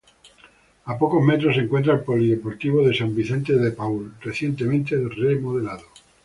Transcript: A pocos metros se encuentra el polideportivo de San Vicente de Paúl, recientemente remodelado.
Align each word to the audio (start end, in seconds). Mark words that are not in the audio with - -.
A 0.91 0.97
pocos 0.97 1.23
metros 1.23 1.53
se 1.53 1.61
encuentra 1.61 1.93
el 1.93 1.99
polideportivo 2.03 2.81
de 2.83 2.91
San 2.95 3.13
Vicente 3.13 3.53
de 3.53 3.69
Paúl, 3.71 4.15
recientemente 4.19 4.95
remodelado. 4.97 5.83